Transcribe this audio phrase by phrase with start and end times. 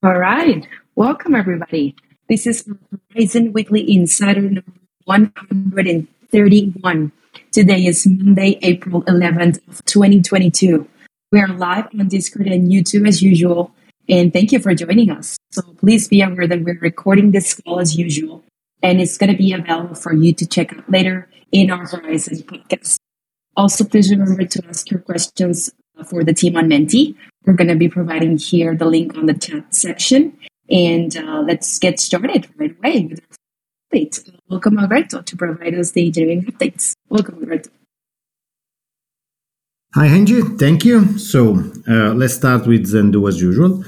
[0.00, 0.64] All right.
[0.94, 1.96] Welcome, everybody.
[2.28, 2.70] This is
[3.12, 4.62] Horizen Weekly Insider number
[5.06, 7.12] 131.
[7.50, 10.86] Today is Monday, April 11th, 2022.
[11.32, 13.72] We are live on Discord and YouTube as usual,
[14.08, 15.36] and thank you for joining us.
[15.50, 18.44] So please be aware that we're recording this call as usual,
[18.80, 22.44] and it's going to be available for you to check out later in our Horizen
[22.44, 22.98] podcast.
[23.56, 25.72] Also, please remember to ask your questions
[26.06, 27.16] for the team on Menti.
[27.48, 30.36] We're going to be providing here the link on the chat section.
[30.68, 34.38] And uh, let's get started right away with our update.
[34.50, 36.92] Welcome, Alberto, to provide us the engineering updates.
[37.08, 37.70] Welcome, Alberto.
[39.94, 40.42] Hi, Angie.
[40.42, 41.16] Thank you.
[41.18, 43.82] So uh, let's start with Zen as usual.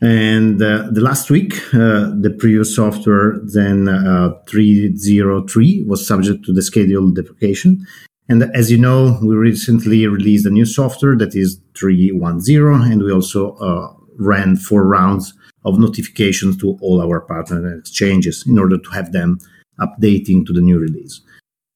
[0.00, 6.52] And uh, the last week, uh, the previous software, Zen uh, 303, was subject to
[6.54, 7.86] the scheduled deprecation.
[8.28, 13.12] And as you know, we recently released a new software that is 310, and we
[13.12, 15.32] also uh, ran four rounds
[15.64, 19.38] of notifications to all our partner exchanges in order to have them
[19.80, 21.20] updating to the new release.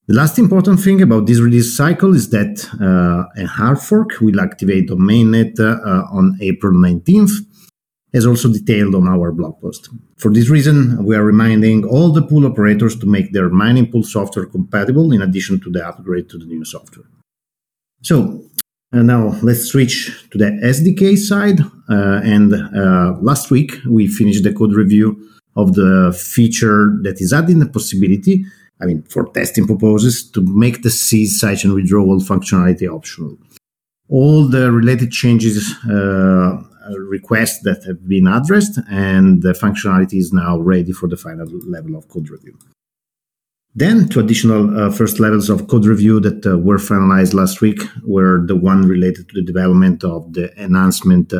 [0.07, 4.41] The last important thing about this release cycle is that uh, a hard fork will
[4.41, 7.31] activate on mainnet uh, on April 19th,
[8.13, 9.89] as also detailed on our blog post.
[10.17, 14.03] For this reason, we are reminding all the pool operators to make their mining pool
[14.03, 17.05] software compatible in addition to the upgrade to the new software.
[18.03, 18.43] So
[18.93, 21.61] uh, now let's switch to the SDK side.
[21.89, 27.33] Uh, and uh, last week we finished the code review of the feature that is
[27.33, 28.45] adding the possibility,
[28.81, 33.37] I mean, for testing purposes, to make the ceased sidechain withdrawal functionality optional.
[34.09, 36.61] All the related changes uh,
[36.97, 41.95] requests that have been addressed, and the functionality is now ready for the final level
[41.95, 42.57] of code review.
[43.73, 47.81] Then, two additional uh, first levels of code review that uh, were finalized last week
[48.03, 51.39] were the one related to the development of the enhancement uh,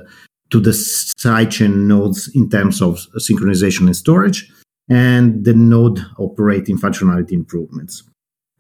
[0.50, 4.50] to the sidechain nodes in terms of synchronization and storage,
[4.89, 8.03] and the node operating functionality improvements.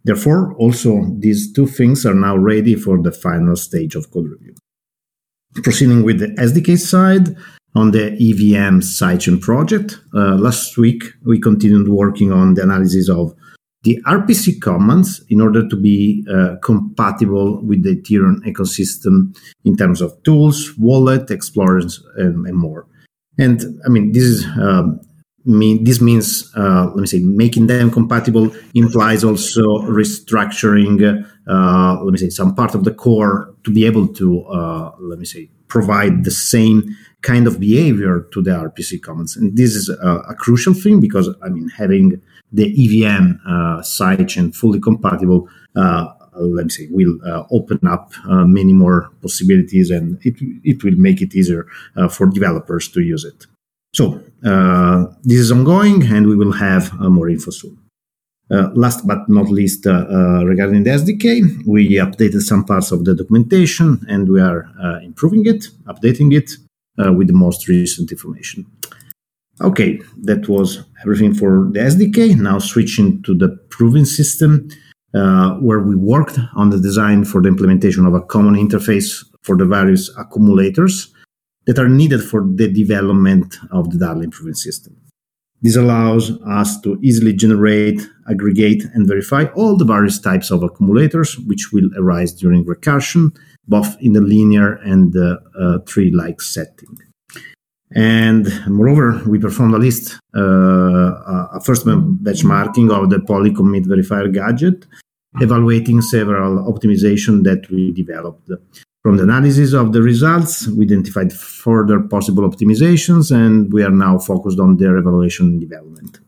[0.03, 4.55] Therefore, also these two things are now ready for the final stage of code review.
[5.55, 7.35] Proceeding with the SDK side,
[7.75, 13.33] on the EVM sidechain project, uh, last week we continued working on the analysis of
[13.83, 19.35] the RPC commands in order to be uh, compatible with the Ethereum ecosystem
[19.65, 22.85] in terms of tools, wallet, explorers, and, and more.
[23.39, 24.99] And I mean, this is um,
[25.45, 32.11] mean this means uh, let me say making them compatible implies also restructuring uh, let
[32.11, 35.49] me say some part of the core to be able to uh, let me say
[35.67, 40.35] provide the same kind of behavior to the RPC commands, and this is a, a
[40.35, 46.69] crucial thing because I mean having the EVM uh, sidechain fully compatible uh, let me
[46.69, 51.35] say, will uh, open up uh, many more possibilities and it, it will make it
[51.35, 53.45] easier uh, for developers to use it.
[53.93, 57.77] So uh, this is ongoing, and we will have more info soon.
[58.51, 64.05] Uh, last but not least, regarding the SDK, we updated some parts of the documentation,
[64.09, 64.69] and we are
[65.03, 66.51] improving it, updating it
[67.17, 68.65] with the most recent information.
[69.61, 72.35] Okay, that was everything for the SDK.
[72.35, 74.67] Now switching to the proving system,
[75.13, 79.55] uh, where we worked on the design for the implementation of a common interface for
[79.55, 81.13] the various accumulators
[81.67, 84.95] that are needed for the development of the Darlin proving system.
[85.61, 91.37] This allows us to easily generate, aggregate, and verify all the various types of accumulators
[91.39, 93.35] which will arise during recursion,
[93.67, 96.97] both in the linear and the uh, tree-like setting.
[97.93, 104.87] And moreover, we performed a list, uh, a first benchmarking of the polycommit verifier gadget,
[105.41, 108.49] evaluating several optimizations that we developed.
[109.03, 114.19] From the analysis of the results, we identified further possible optimizations, and we are now
[114.19, 116.19] focused on their evaluation and development.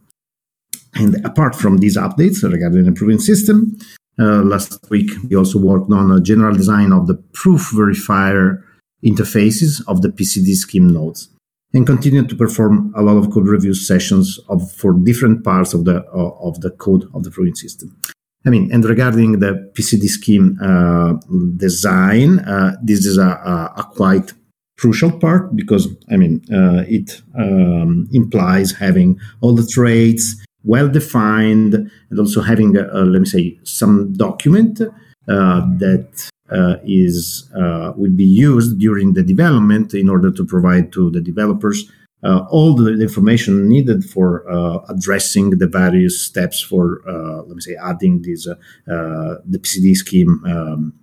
[0.96, 3.78] And apart from these updates regarding the proving system,
[4.20, 8.64] uh, last week we also worked on a general design of the proof verifier
[9.04, 11.30] interfaces of the PCD scheme nodes
[11.74, 15.86] and continued to perform a lot of code review sessions of, for different parts of
[15.86, 17.96] the, uh, of the code of the proving system.
[18.46, 21.14] I mean, and regarding the PCD scheme uh,
[21.56, 24.34] design, uh, this is a, a, a, quite
[24.78, 31.74] crucial part because, I mean, uh, it um, implies having all the traits well defined
[32.10, 38.12] and also having, a, let me say, some document uh, that uh, is uh, will
[38.12, 43.02] be used during the development in order to provide to the developers uh, all the
[43.02, 48.48] information needed for uh, addressing the various steps for, uh, let me say, adding this
[48.48, 48.52] uh,
[48.92, 50.94] uh, the PCD scheme um,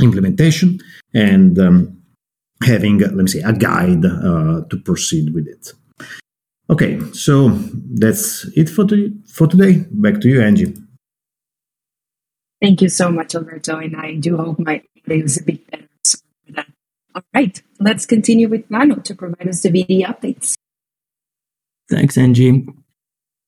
[0.00, 0.80] implementation.
[1.14, 1.98] And um,
[2.62, 5.72] having, let me say, a guide uh, to proceed with it.
[6.70, 7.48] Okay, so
[7.94, 9.86] that's it for, the, for today.
[9.90, 10.74] Back to you, Angie.
[12.60, 15.88] Thank you so much, Alberto, and I do hope my audio is a bit better.
[16.04, 16.66] Sorry for that.
[17.18, 20.54] All right, let's continue with Mano to provide us the video updates.
[21.90, 22.64] Thanks, Angie.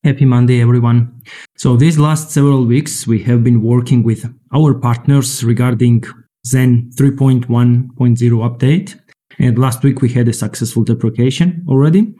[0.02, 1.22] Happy Monday, everyone.
[1.56, 6.02] So, these last several weeks, we have been working with our partners regarding
[6.44, 8.98] Zen 3.1.0 update.
[9.38, 12.12] And last week, we had a successful deprecation already.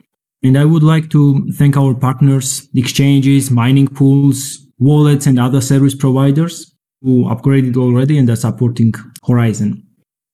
[0.45, 5.97] And I would like to thank our partners, exchanges, mining pools, wallets, and other service
[5.97, 8.93] providers who upgraded already and are supporting
[9.25, 9.83] Horizen.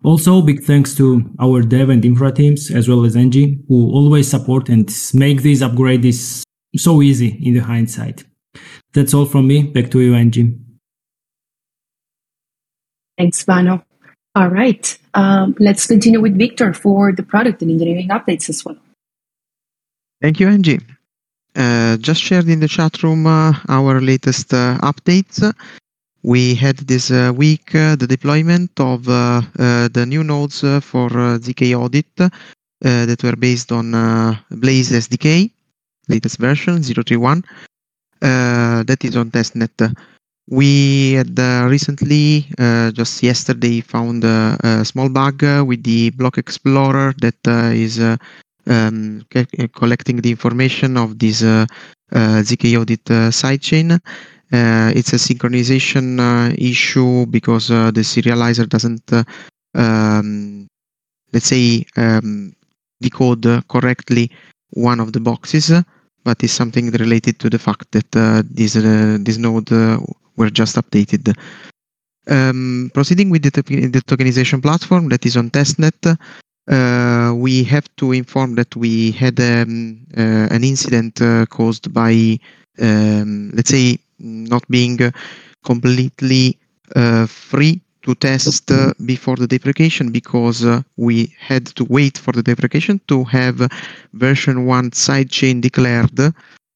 [0.05, 4.29] Also, big thanks to our dev and infra teams, as well as Angie, who always
[4.29, 6.43] support and make these upgrades
[6.77, 8.25] so easy in the hindsight.
[8.93, 9.63] That's all from me.
[9.63, 10.57] Back to you, Angie.
[13.19, 13.83] Thanks, Vano.
[14.35, 18.77] All right, um, let's continue with Victor for the product and engineering updates as well.
[20.21, 20.81] Thank you, Angie.
[21.55, 25.41] Uh, just shared in the chat room uh, our latest uh, updates.
[26.27, 31.09] We had this uh, week uh, the deployment of uh, the new nodes for
[31.39, 32.33] ZK Audit
[32.81, 33.93] that were based on
[34.51, 35.49] Blaze SDK,
[36.09, 37.45] latest version 031.
[38.21, 39.95] that is on testnet.
[40.51, 41.39] We had
[41.71, 42.47] recently,
[42.93, 47.39] just yesterday, found a, small bug with the block explorer that
[47.73, 48.01] is
[48.67, 49.25] um,
[49.75, 51.67] collecting the information of this uh, uh,
[52.13, 53.99] ZK audit uh, sidechain.
[54.51, 56.19] it's a synchronization
[56.57, 59.13] issue because the serializer doesn't,
[59.75, 60.67] um,
[61.33, 62.53] let's say, um,
[63.01, 64.31] decode correctly
[64.71, 65.73] one of the boxes,
[66.25, 69.99] but it's something related to the fact that uh, this uh, this node uh,
[70.37, 71.35] were just updated.
[72.29, 76.19] Um, proceeding with the, the, tokenization platform that is on testnet,
[76.69, 82.39] uh, we have to inform that we had um, uh, an incident uh, caused by,
[82.81, 84.99] um, let's say, not being
[85.65, 86.59] completely
[86.95, 92.33] uh, free to test uh, before the deprecation because uh, we had to wait for
[92.33, 93.69] the deprecation to have
[94.13, 96.21] version 1 sidechain declared.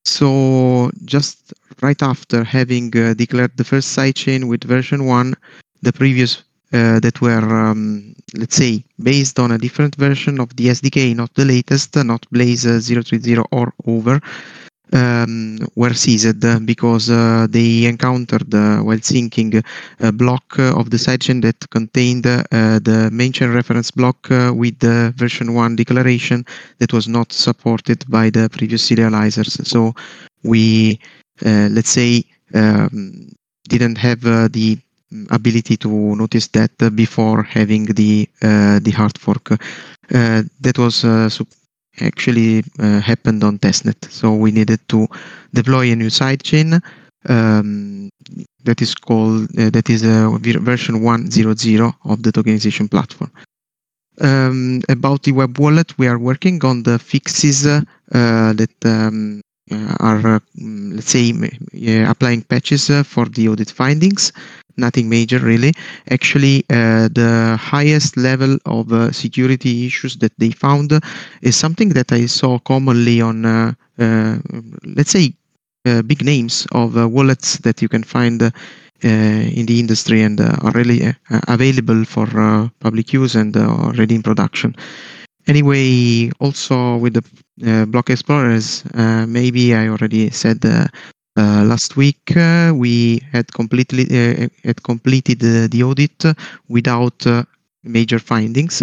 [0.04, 5.34] So just right after having declared the first sidechain with version 1,
[5.82, 6.42] the previous
[6.72, 11.34] uh, that were, um, let's say, based on a different version of the SDK, not
[11.34, 14.20] the latest, not Blaze 030 or over,
[14.92, 19.64] um, were seized because uh, they encountered uh, while syncing
[20.00, 24.78] a block of the sidechain that contained uh, the main chain reference block uh, with
[24.80, 26.44] the version 1 declaration
[26.78, 29.64] that was not supported by the previous serializers.
[29.66, 29.94] So
[30.42, 30.98] we,
[31.44, 32.24] uh, let's say,
[32.54, 33.30] um,
[33.68, 34.78] didn't have the
[35.30, 39.52] ability to notice that before having the uh, the hard fork.
[39.52, 41.28] Uh, that was uh,
[42.00, 45.06] actually happened on testnet, so we needed to
[45.52, 46.80] deploy a new sidechain
[47.28, 48.08] um,
[48.64, 53.30] that is called that is version 1.0.0 of the tokenization platform.
[54.20, 57.80] Um, about the web wallet, we are working on the fixes uh,
[58.12, 59.40] that um,
[60.00, 64.32] are, uh, let's say, uh, applying patches for the audit findings
[64.80, 65.72] nothing major really.
[66.10, 70.92] Actually, uh, the highest level of uh, security issues that they found
[71.42, 74.38] is something that I saw commonly on, uh, uh
[74.96, 75.34] let's say,
[75.86, 78.42] uh, big names of uh, wallets that you can find
[79.02, 81.00] in the industry and are really
[81.48, 82.26] available for
[82.80, 84.76] public use and already in production.
[85.46, 88.84] Anyway, also with the block explorers,
[89.26, 90.86] maybe I already said uh,
[91.36, 96.24] last week uh, we had completely uh, had completed the audit
[96.68, 97.24] without
[97.82, 98.82] major findings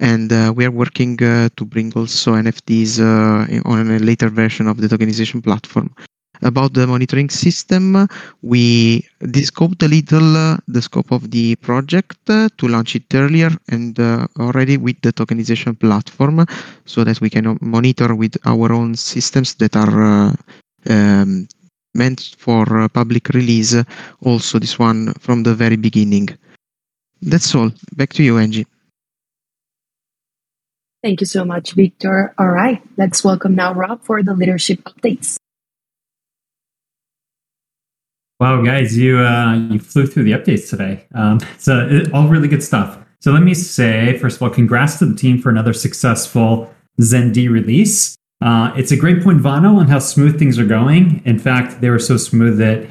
[0.00, 4.66] and uh, we are working uh, to bring also NFTs uh, on a later version
[4.66, 5.94] of the tokenization platform.
[6.42, 8.06] About the monitoring system,
[8.42, 13.98] we descoped a little the scope of the project to launch it earlier and
[14.38, 16.44] already with the tokenization platform
[16.84, 20.36] so that we can monitor with our own systems that are
[20.90, 21.48] um,
[21.96, 23.74] meant for public release
[24.22, 26.28] also this one from the very beginning.
[27.22, 27.72] That's all.
[27.96, 28.66] Back to you, Angie.
[31.02, 32.34] Thank you so much, Victor.
[32.38, 35.36] All right, let's welcome now Rob for the leadership updates.
[38.38, 41.06] Wow, guys, you uh, you flew through the updates today.
[41.14, 42.98] Um, so it, all really good stuff.
[43.20, 47.48] So let me say, first of all, congrats to the team for another successful ZenD
[47.48, 48.16] release.
[48.46, 51.20] Uh, it's a great point, Vano, on how smooth things are going.
[51.24, 52.88] In fact, they were so smooth that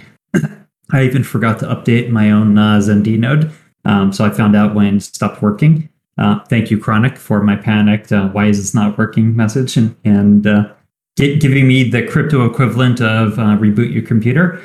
[0.91, 3.53] I even forgot to update my own uh, node.
[3.85, 5.87] Um, so I found out when it stopped working.
[6.17, 9.95] Uh, thank you, Chronic, for my panicked uh, "Why is this not working?" message and
[10.03, 10.73] and uh,
[11.15, 14.61] get, giving me the crypto equivalent of uh, reboot your computer.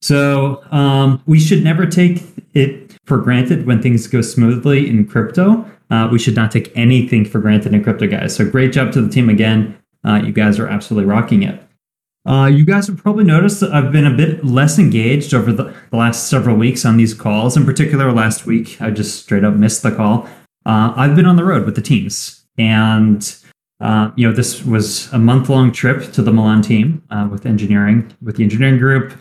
[0.00, 2.22] So um, we should never take
[2.54, 5.70] it for granted when things go smoothly in crypto.
[5.90, 8.34] Uh, we should not take anything for granted in crypto, guys.
[8.34, 9.78] So great job to the team again.
[10.06, 11.62] Uh, you guys are absolutely rocking it.
[12.24, 15.74] Uh, you guys have probably noticed that I've been a bit less engaged over the,
[15.90, 17.56] the, last several weeks on these calls.
[17.56, 20.28] In particular, last week, I just straight up missed the call.
[20.64, 22.44] Uh, I've been on the road with the teams.
[22.58, 23.34] And,
[23.80, 27.44] uh, you know, this was a month long trip to the Milan team uh, with
[27.44, 29.14] engineering, with the engineering group,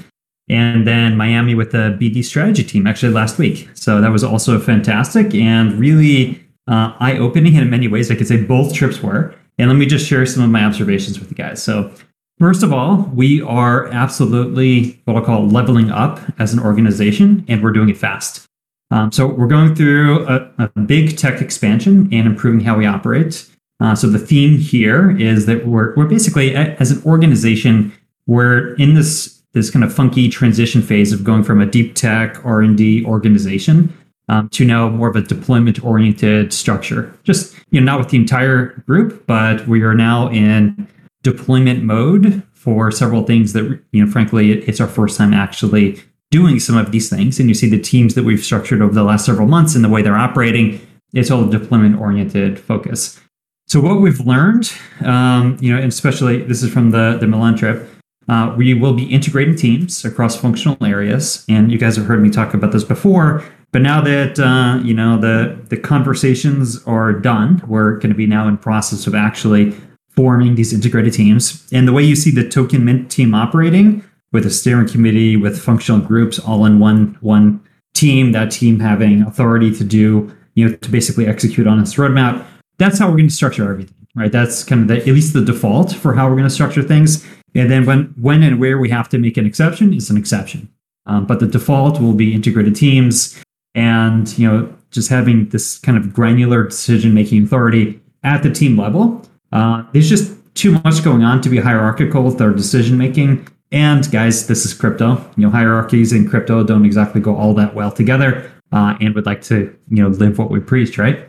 [0.47, 3.69] and then Miami with the BD strategy team actually last week.
[3.73, 8.11] So that was also fantastic and really uh, eye opening in many ways.
[8.11, 9.33] I could say both trips were.
[9.61, 11.61] And let me just share some of my observations with you guys.
[11.63, 11.93] So,
[12.41, 17.61] First of all, we are absolutely what I'll call leveling up as an organization, and
[17.61, 18.47] we're doing it fast.
[18.89, 23.47] Um, so we're going through a, a, big tech expansion and improving how we operate.
[23.79, 27.93] Uh, so the theme here is that we're we're basically as an organization
[28.25, 32.43] we're in this this kind of funky transition phase of going from a deep tech
[32.43, 33.95] R and D organization
[34.31, 37.13] um, to now more of a deployment oriented structure.
[37.23, 40.87] Just you know not with the entire group, but we are now in
[41.21, 46.59] deployment mode for several things that you know frankly it's our first time actually doing
[46.59, 47.39] some of these things.
[47.39, 49.89] And you see the teams that we've structured over the last several months and the
[49.89, 50.79] way they're operating
[51.13, 53.19] it's all deployment oriented focus.
[53.67, 54.71] So what we've learned
[55.01, 57.89] um, you know and especially this is from the the milan trip
[58.29, 61.43] uh, we will be integrating teams across functional areas.
[61.49, 64.93] And you guys have heard me talk about this before but now that uh, you
[64.93, 69.75] know the the conversations are done we're going to be now in process of actually
[70.15, 71.67] forming these integrated teams.
[71.71, 75.59] And the way you see the token mint team operating with a steering committee, with
[75.59, 77.61] functional groups all in one one
[77.93, 82.45] team, that team having authority to do, you know, to basically execute on its roadmap.
[82.77, 84.31] That's how we're going to structure everything, right?
[84.31, 87.25] That's kind of the, at least the default for how we're going to structure things.
[87.53, 90.69] And then when when and where we have to make an exception is an exception.
[91.05, 93.41] Um, but the default will be integrated teams
[93.75, 98.77] and you know just having this kind of granular decision making authority at the team
[98.77, 103.47] level uh, there's just too much going on to be hierarchical with our decision making.
[103.71, 105.17] And guys, this is crypto.
[105.37, 108.51] You know, hierarchies in crypto don't exactly go all that well together.
[108.71, 111.27] Uh, and would like to, you know, live what we preach, right?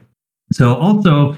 [0.53, 1.37] So also,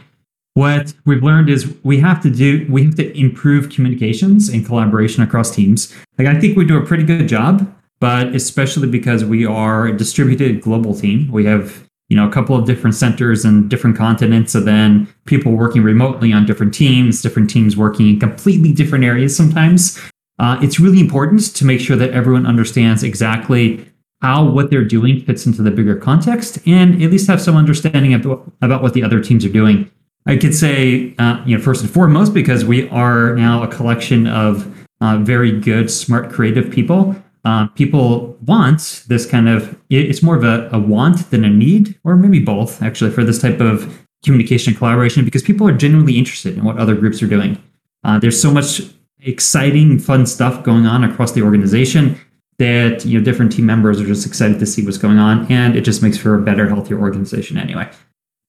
[0.53, 5.23] what we've learned is we have to do we have to improve communications and collaboration
[5.23, 5.95] across teams.
[6.19, 9.97] Like I think we do a pretty good job, but especially because we are a
[9.97, 14.55] distributed global team, we have you know a couple of different centers and different continents.
[14.55, 19.35] And then people working remotely on different teams different teams working in completely different areas
[19.35, 19.99] sometimes.
[20.39, 25.23] Uh, it's really important to make sure that everyone understands exactly how what they're doing
[25.23, 29.03] fits into the bigger context and at least have some understanding about, about what the
[29.03, 29.91] other teams are doing.
[30.27, 34.27] I could say uh, you know first and foremost because we are now a collection
[34.27, 34.71] of
[35.01, 40.45] uh, very good smart creative people uh, people want this kind of it's more of
[40.45, 44.71] a, a, want than a need or maybe both actually for this type of communication
[44.71, 47.63] and collaboration because people are genuinely interested in what other groups are doing.
[48.03, 48.81] Uh, there's so much
[49.21, 52.19] exciting fun stuff going on across the organization
[52.59, 55.77] that you know different team members are just excited to see what's going on and
[55.77, 57.89] it just makes for a better healthier organization anyway.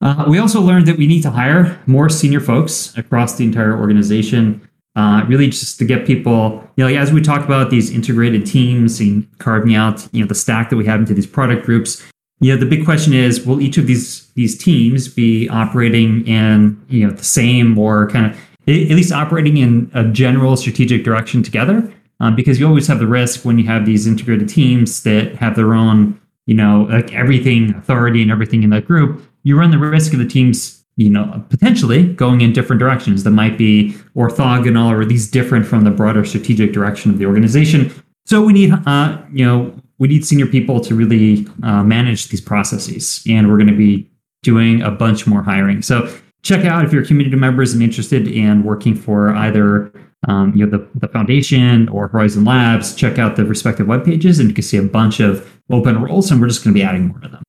[0.01, 3.77] Uh, we also learned that we need to hire more senior folks across the entire
[3.77, 4.61] organization
[4.95, 8.45] uh, really just to get people, you know, like as we talk about these integrated
[8.45, 12.01] teams and carving out, you know, the stack that we have into these product groups,
[12.39, 16.81] you know, the big question is, will each of these these teams be operating in,
[16.89, 18.37] you know, the same or kind of
[18.67, 21.91] at least operating in a general strategic direction together?
[22.21, 25.57] Um, because you always have the risk when you have these integrated teams that have
[25.57, 29.77] their own, you know, like everything authority and everything in that group, you run the
[29.77, 34.89] risk of the teams you know, potentially going in different directions that might be orthogonal
[34.89, 37.91] or at least different from the broader strategic direction of the organization.
[38.25, 42.41] So we need, uh, you know, we need senior people to really uh, manage these
[42.41, 44.09] processes, and we're going to be
[44.43, 45.81] doing a bunch more hiring.
[45.81, 49.91] So check out if you're community members and interested in working for either
[50.27, 52.95] um, you know the, the foundation or Horizen Labs.
[52.95, 56.31] Check out the respective web pages, and you can see a bunch of open roles,
[56.31, 57.44] and we're just going to be adding more to them.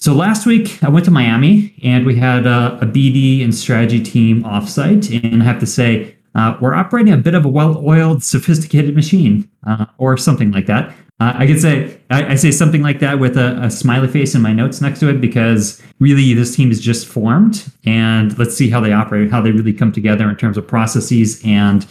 [0.00, 4.00] So last week I went to Miami and we had a, a BD and strategy
[4.00, 8.22] team offsite, and I have to say uh, we're operating a bit of a well-oiled,
[8.22, 10.90] sophisticated machine, uh, or something like that.
[11.20, 14.36] Uh, I could say I, I, say something like that with a, a, smiley face
[14.36, 18.56] in my notes next to it because really this team is just formed, and let's
[18.56, 21.86] see how they operate, how they really come together in terms of processes, and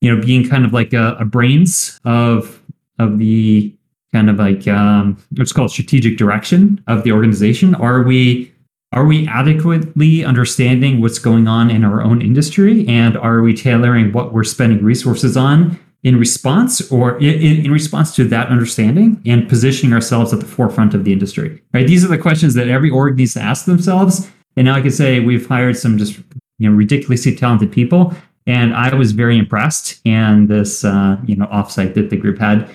[0.00, 2.62] you know, being kind of like a, a brains of
[2.98, 3.76] of the
[4.12, 7.74] kind of like um, what's called strategic direction of the organization?
[7.74, 8.52] Are we
[8.92, 12.86] are we adequately understanding what's going on in our own industry?
[12.86, 18.14] And are we tailoring what we're spending resources on in response or in, in, response
[18.16, 21.62] to that understanding and positioning ourselves at the forefront of the industry?
[21.72, 21.86] Right.
[21.86, 24.30] These are the questions that every org needs to ask themselves.
[24.56, 26.18] And now I can say we've hired some just
[26.58, 28.14] you know ridiculously talented people.
[28.46, 30.02] And I was very impressed.
[30.04, 32.68] And this uh, you know offsite that the group had.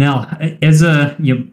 [0.00, 0.26] Now,
[0.62, 1.46] as a you know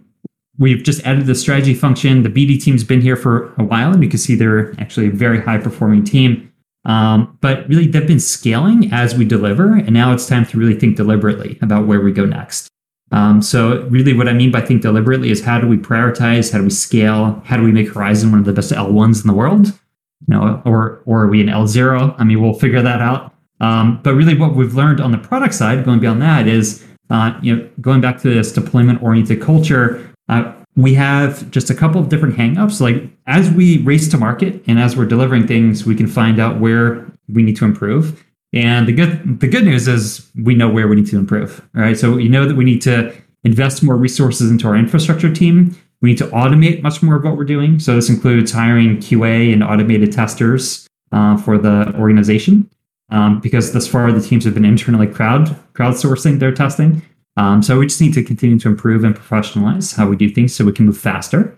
[0.59, 2.23] We've just added the strategy function.
[2.23, 5.11] The BD team's been here for a while, and you can see they're actually a
[5.11, 6.51] very high performing team.
[6.85, 10.73] Um, but really, they've been scaling as we deliver, and now it's time to really
[10.73, 12.69] think deliberately about where we go next.
[13.11, 16.51] Um, so, really, what I mean by think deliberately is how do we prioritize?
[16.51, 17.41] How do we scale?
[17.45, 19.67] How do we make Horizen one of the best L1s in the world?
[19.67, 22.15] You know, or or are we an L0?
[22.17, 23.33] I mean, we'll figure that out.
[23.59, 27.37] Um, but really, what we've learned on the product side, going beyond that, is uh,
[27.41, 31.99] you know, going back to this deployment oriented culture, uh, we have just a couple
[31.99, 32.79] of different hangups.
[32.79, 36.59] Like as we race to market and as we're delivering things, we can find out
[36.59, 38.23] where we need to improve.
[38.53, 41.67] And the good the good news is we know where we need to improve.
[41.73, 41.97] Right.
[41.97, 45.75] So we know that we need to invest more resources into our infrastructure team.
[46.01, 47.79] We need to automate much more of what we're doing.
[47.79, 52.69] So this includes hiring QA and automated testers uh, for the organization.
[53.09, 57.01] Um, because thus far the teams have been internally crowd crowdsourcing their testing.
[57.37, 60.53] Um, so we just need to continue to improve and professionalize how we do things
[60.53, 61.55] so we can move faster.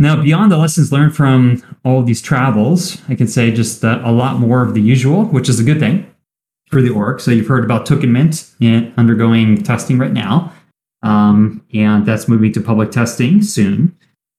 [0.00, 4.38] Now, beyond the lessons learned from all these travels, I can say just a lot
[4.38, 6.06] more of the usual, which is a good thing
[6.70, 7.20] for the org.
[7.20, 8.54] So you've heard about Token Mint
[8.96, 10.52] undergoing testing right now,
[11.02, 13.96] um, and that's moving to public testing soon.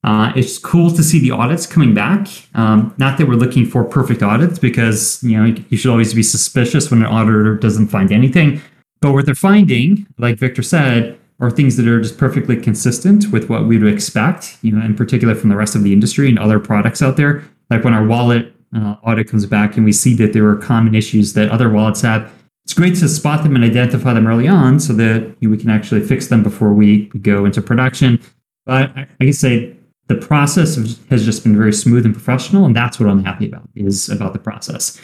[0.09, 2.27] Uh, it's cool to see the audits coming back.
[2.55, 6.23] Um, not that we're looking for perfect audits, because you know you should always be
[6.23, 8.59] suspicious when an auditor doesn't find anything.
[9.01, 13.51] But what they're finding, like Victor said, are things that are just perfectly consistent with
[13.51, 16.39] what we would expect, you know, in particular from the rest of the industry and
[16.39, 17.43] other products out there.
[17.69, 20.95] Like when our wallet uh, audit comes back and we see that there are common
[20.95, 22.31] issues that other wallets have,
[22.65, 25.57] it's great to spot them and identify them early on so that you know, we
[25.57, 28.19] can actually fix them before we go into production.
[28.65, 29.75] But I, I can say
[30.10, 33.69] the process has just been very smooth and professional, and that's what I'm happy about
[33.76, 35.00] is about the process.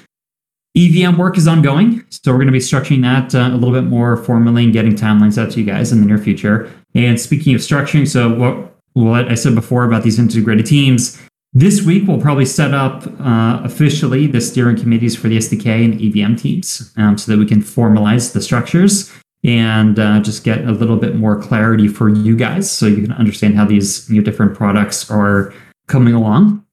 [0.76, 3.88] EVM work is ongoing, so we're going to be structuring that uh, a little bit
[3.88, 6.70] more formally and getting timelines out to you guys in the near future.
[6.96, 11.22] And speaking of structuring, so what what I said before about these integrated teams,
[11.54, 16.02] this week we'll probably set up uh, officially the steering committees for the SDK and
[16.02, 19.14] EVM teams, um, so that we can formalize the structures
[19.46, 23.12] and uh, just get a little bit more clarity for you guys, so you can
[23.14, 25.54] understand how these different products are
[25.88, 26.66] coming along.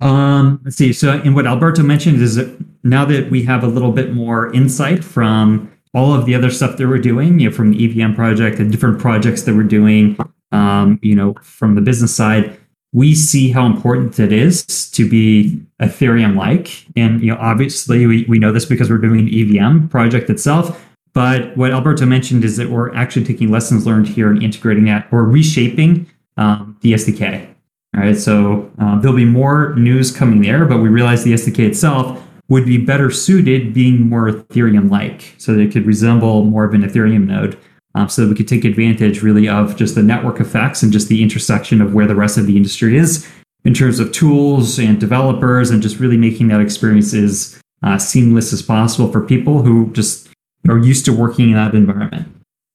[0.00, 0.92] Um, let's see.
[0.92, 4.52] So, in what Alberto mentioned is that now that we have a little bit more
[4.52, 8.14] insight from all of the other stuff that we're doing, you know, from the EVM
[8.14, 10.18] project and different projects that we're doing,
[10.52, 12.58] um, you know, from the business side,
[12.92, 16.86] we see how important it is to be Ethereum like.
[16.96, 20.82] And, you know, obviously we, we know this because we're doing an EVM project itself.
[21.16, 25.08] But what Alberto mentioned is that we're actually taking lessons learned here and integrating that
[25.10, 27.48] or reshaping um, the SDK.
[27.96, 31.60] All right, so uh, there'll be more news coming there, but we realize the SDK
[31.60, 36.64] itself would be better suited being more Ethereum like, so that it could resemble more
[36.64, 37.58] of an Ethereum node.
[37.94, 41.08] Um, so that we could take advantage really of just the network effects and just
[41.08, 43.26] the intersection of where the rest of the industry is
[43.64, 48.52] in terms of tools and developers and just really making that experience as uh, seamless
[48.52, 50.28] as possible for people who just
[50.68, 52.28] are used to working in that environment.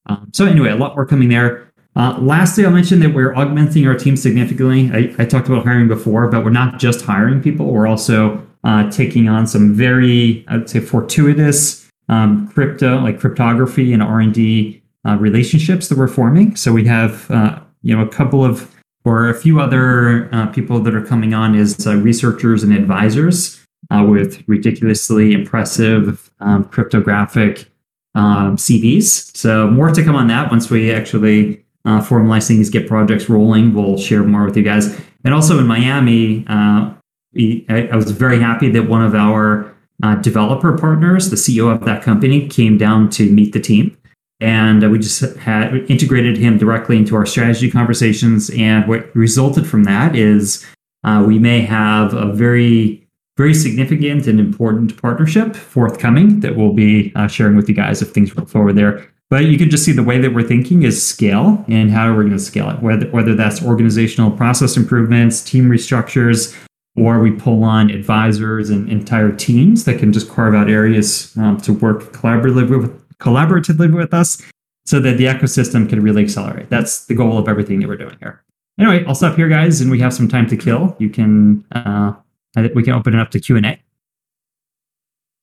[0.08, 1.72] Um, so anyway, a lot more coming there.
[1.96, 4.90] Uh, lastly, I'll mention that we're augmenting our team significantly.
[4.94, 7.66] I, I, talked about hiring before, but we're not just hiring people.
[7.66, 14.02] We're also uh, taking on some very, I'd say, fortuitous um, crypto, like cryptography and
[14.02, 16.56] R and D uh, relationships that we're forming.
[16.56, 18.74] So we have, uh, you know, a couple of
[19.04, 23.58] or a few other uh, people that are coming on as uh, researchers and advisors
[23.90, 27.70] with ridiculously impressive um, cryptographic
[28.16, 29.36] um, CVs.
[29.36, 33.74] So more to come on that once we actually uh, formalize things, get projects rolling.
[33.74, 35.00] We'll share more with you guys.
[35.24, 36.94] And also in Miami, uh,
[37.34, 41.74] we, I, I, was very happy that one of our uh, developer partners, the CEO
[41.74, 43.98] of that company, came down to meet the team.
[44.40, 48.50] And we just had integrated him directly into our strategy conversations.
[48.50, 50.66] And what resulted from that is
[51.04, 53.01] uh, we may have a very,
[53.42, 58.10] very significant and important partnership forthcoming that we'll be uh, sharing with you guys if
[58.10, 59.12] things roll forward there.
[59.32, 62.16] But you can just see the way that we're thinking is scale and how are
[62.16, 66.56] we going to scale it, whether, whether that's organizational process improvements, team restructures,
[66.96, 71.58] or we pull on advisors and entire teams that can just carve out areas um,
[71.62, 74.40] to work collaboratively with, collaboratively with us
[74.86, 76.70] so that the ecosystem can really accelerate.
[76.70, 78.44] That's the goal of everything that we're doing here.
[78.80, 80.96] anyway, I'll stop here, guys, and we have some time to kill.
[81.00, 82.14] You can uh,
[82.56, 83.80] we can open it up to Q and A.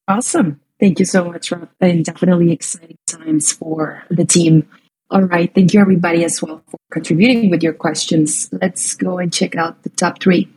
[0.06, 0.60] Awesome.
[0.80, 1.68] Thank you so much, Rob.
[1.80, 4.68] And definitely exciting times for the team.
[5.10, 5.52] All right.
[5.54, 8.48] Thank you, everybody, as well, for contributing with your questions.
[8.52, 10.48] Let's go and check out the top three.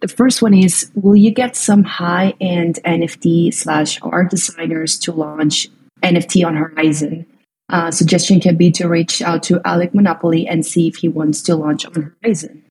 [0.00, 5.12] The first one is Will you get some high end NFT slash art designers to
[5.12, 5.68] launch
[6.02, 7.26] NFT on Horizen?
[7.68, 11.42] Uh, suggestion can be to reach out to Alec Monopoly and see if he wants
[11.42, 12.62] to launch on Horizen.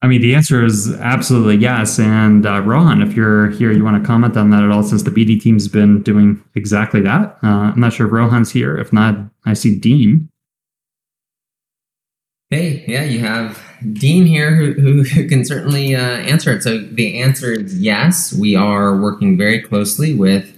[0.00, 1.98] I mean, the answer is absolutely yes.
[1.98, 5.02] And uh, Rohan, if you're here, you want to comment on that at all, since
[5.02, 7.36] the BD team's been doing exactly that.
[7.42, 8.76] Uh, I'm not sure if Rohan's here.
[8.76, 10.28] If not, I see Dean.
[12.50, 13.60] Hey, yeah, you have
[13.92, 16.62] Dean here who, who can certainly uh, answer it.
[16.62, 18.32] So the answer is yes.
[18.32, 20.54] We are working very closely with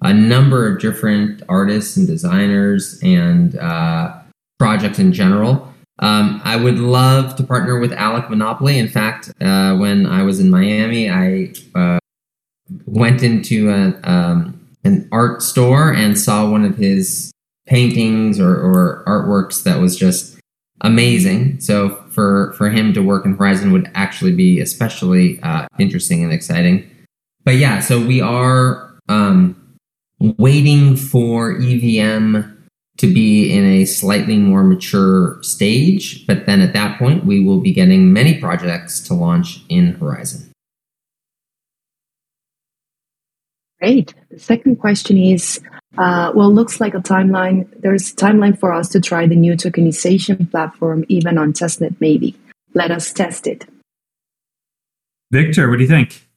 [0.00, 4.18] a number of different artists and designers and uh,
[4.58, 5.67] projects in general.
[6.00, 8.78] Um, I would love to partner with Alec Monopoly.
[8.78, 11.98] In fact, uh, when I was in Miami, I uh,
[12.86, 17.32] went into a, um, an art store and saw one of his
[17.66, 20.38] paintings or, or, artworks that was just
[20.80, 21.60] amazing.
[21.60, 26.32] So for for him to work in Horizen would actually be especially uh, interesting and
[26.32, 26.88] exciting.
[27.44, 29.76] But yeah, so we are um,
[30.18, 32.57] waiting for EVM
[32.98, 36.26] to be in a slightly more mature stage.
[36.26, 40.50] But then at that point, we will be getting many projects to launch in Horizen.
[43.80, 44.14] Great.
[44.30, 45.60] The second question is
[45.96, 47.68] uh, well, looks like a timeline.
[47.80, 52.36] There's a timeline for us to try the new tokenization platform, even on testnet, maybe.
[52.74, 53.66] Let us test it.
[55.32, 56.27] Victor, what do you think?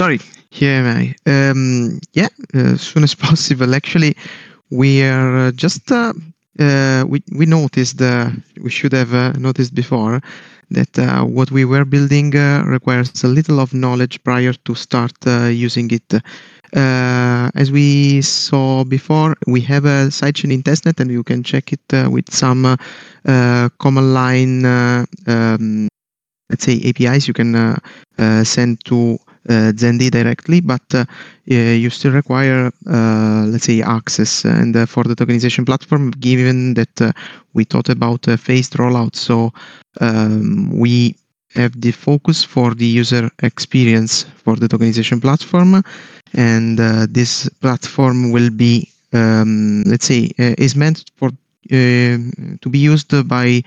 [0.00, 1.14] Sorry, here am I.
[1.30, 3.74] Um, yeah, as soon as possible.
[3.74, 4.16] Actually,
[4.70, 6.14] we are uh, just uh,
[6.58, 8.00] uh, we we noticed
[8.62, 10.22] we should have noticed before
[10.70, 15.12] that uh, what we were building uh, requires a little of knowledge prior to start
[15.26, 16.14] uh, using it.
[17.62, 21.86] as we saw before, we have a sidechain in testnet, and you can check it
[22.08, 22.62] with some
[23.78, 24.64] command line,
[25.26, 25.88] um,
[26.48, 27.28] let's say APIs.
[27.28, 27.76] You can
[28.44, 29.18] send to
[29.72, 31.04] Zendi directly, but uh,
[31.46, 34.44] you still require, uh, let's say, access.
[34.44, 37.14] And for the tokenization platform, given that
[37.54, 39.52] we thought about a phased rollout, so
[40.00, 41.16] um, we
[41.54, 45.82] have the focus for the user experience for the tokenization platform,
[46.34, 46.78] and
[47.12, 51.30] this platform will be, um, let's say, is meant for
[51.68, 53.62] to be used by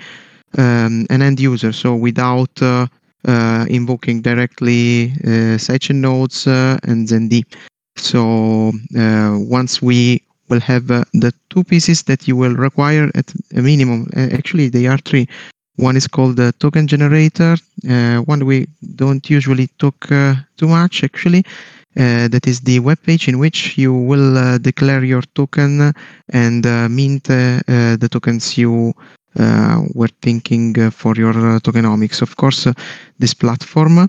[0.58, 2.88] um, an end user, so without uh, uh,
[3.70, 7.44] invoking directly uh, sidechain nodes uh, and Zendi.
[7.96, 8.72] So
[9.48, 14.70] once we will have the two pieces that you will require at a minimum, actually
[14.70, 15.28] they are three.
[15.78, 17.56] One is called the token generator.
[17.90, 21.44] Uh, one we don't usually talk uh, too much actually.
[21.96, 25.94] Uh, that is the web page in which you will declare your token
[26.30, 29.23] and mint the tokens you uh,
[29.94, 32.22] were thinking uh, for your uh, tokenomics.
[32.22, 32.68] Of course,
[33.20, 34.08] this platform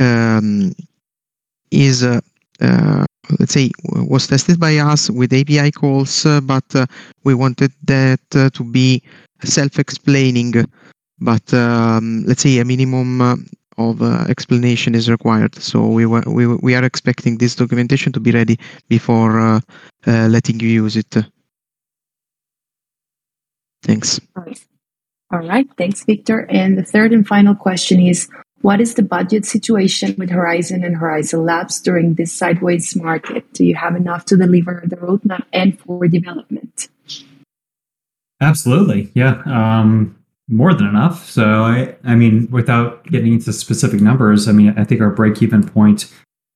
[0.00, 0.74] um,
[1.70, 2.20] is uh,
[3.38, 6.86] let's say was tested by us with API calls, uh, but uh,
[7.24, 9.02] we wanted that to be
[9.44, 10.64] self-explaining.
[11.20, 13.20] But um, let's say a minimum
[13.76, 15.54] of explanation is required.
[15.56, 19.60] So we were, we we are expecting this documentation to be ready before
[20.06, 21.16] letting you use it.
[23.82, 24.20] Thanks.
[25.30, 25.68] All right.
[25.76, 26.46] Thanks, Victor.
[26.50, 28.28] And the third and final question is
[28.62, 33.52] What is the budget situation with Horizen and Horizen Labs during this sideways market?
[33.52, 36.88] Do you have enough to deliver the roadmap and for development?
[38.40, 39.10] Absolutely.
[39.14, 39.42] Yeah.
[39.46, 40.16] Um,
[40.48, 41.28] more than enough.
[41.28, 45.42] So, I, I mean, without getting into specific numbers, I mean, I think our break
[45.42, 46.10] even point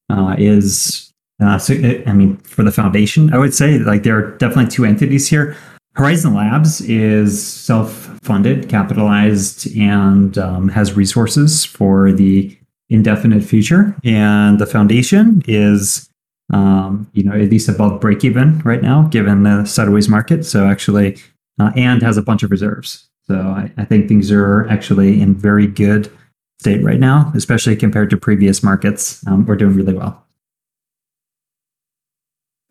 [0.09, 1.75] uh, is uh, so,
[2.07, 5.57] I mean, for the foundation, I would say like there are definitely two entities here.
[5.97, 12.57] Horizen Labs is self funded, capitalized, and um, has resources for the
[12.89, 13.95] indefinite future.
[14.05, 16.09] And the foundation is,
[16.53, 20.45] um, you know, at least above break even right now, given the sideways market.
[20.45, 21.19] So actually,
[21.61, 23.09] uh, and has a bunch of reserves.
[23.27, 26.11] So I, I think things are actually in very good
[26.59, 29.25] state right now, especially compared to previous markets.
[29.27, 30.25] Um, we're doing really well.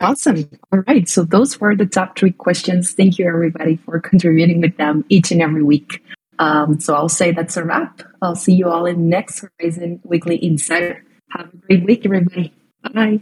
[0.02, 0.50] Awesome.
[0.72, 1.08] All right.
[1.08, 2.94] So those were the top three questions.
[2.94, 6.04] Thank you, everybody, for contributing with them each and every week.
[6.40, 8.02] Um, so I'll say that's a wrap.
[8.22, 11.06] I'll see you all in next Horizen Weekly Insider.
[11.30, 12.54] Have a great week, everybody.
[12.94, 13.22] Bye.